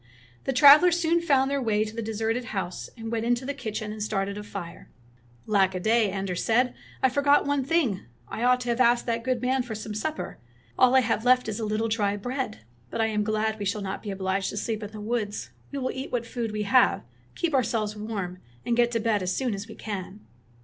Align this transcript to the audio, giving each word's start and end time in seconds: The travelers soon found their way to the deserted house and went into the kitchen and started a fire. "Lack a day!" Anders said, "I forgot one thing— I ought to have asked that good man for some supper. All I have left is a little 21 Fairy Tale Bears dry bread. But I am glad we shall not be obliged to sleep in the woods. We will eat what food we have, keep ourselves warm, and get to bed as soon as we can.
The 0.45 0.51
travelers 0.51 0.99
soon 0.99 1.21
found 1.21 1.51
their 1.51 1.61
way 1.61 1.83
to 1.85 1.95
the 1.95 2.01
deserted 2.01 2.45
house 2.45 2.89
and 2.97 3.11
went 3.11 3.23
into 3.23 3.45
the 3.45 3.53
kitchen 3.53 3.91
and 3.91 4.01
started 4.01 4.35
a 4.35 4.41
fire. 4.41 4.89
"Lack 5.45 5.75
a 5.75 5.79
day!" 5.79 6.09
Anders 6.09 6.43
said, 6.43 6.73
"I 7.03 7.09
forgot 7.09 7.45
one 7.45 7.63
thing— 7.63 8.05
I 8.27 8.41
ought 8.41 8.61
to 8.61 8.69
have 8.69 8.81
asked 8.81 9.05
that 9.05 9.23
good 9.23 9.43
man 9.43 9.61
for 9.61 9.75
some 9.75 9.93
supper. 9.93 10.39
All 10.75 10.95
I 10.95 11.01
have 11.01 11.23
left 11.23 11.47
is 11.47 11.59
a 11.59 11.65
little 11.65 11.87
21 11.87 11.87
Fairy 11.87 12.09
Tale 12.09 12.17
Bears 12.17 12.23
dry 12.23 12.45
bread. 12.57 12.65
But 12.89 13.01
I 13.01 13.05
am 13.13 13.23
glad 13.23 13.59
we 13.59 13.65
shall 13.65 13.83
not 13.83 14.01
be 14.01 14.09
obliged 14.09 14.49
to 14.49 14.57
sleep 14.57 14.81
in 14.81 14.89
the 14.91 14.99
woods. 14.99 15.51
We 15.71 15.77
will 15.77 15.91
eat 15.91 16.11
what 16.11 16.25
food 16.25 16.51
we 16.51 16.63
have, 16.63 17.03
keep 17.35 17.53
ourselves 17.53 17.95
warm, 17.95 18.39
and 18.65 18.75
get 18.75 18.89
to 18.93 18.99
bed 18.99 19.21
as 19.21 19.35
soon 19.37 19.53
as 19.53 19.67
we 19.67 19.75
can. 19.75 20.21